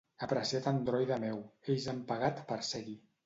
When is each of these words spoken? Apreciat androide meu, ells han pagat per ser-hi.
Apreciat 0.27 0.69
androide 0.71 1.17
meu, 1.25 1.37
ells 1.73 1.87
han 1.93 2.01
pagat 2.13 2.43
per 2.51 2.61
ser-hi. 2.71 2.99